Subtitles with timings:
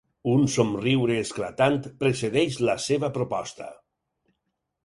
[0.35, 3.69] Un somriure esclatant precedeix la seva proposta.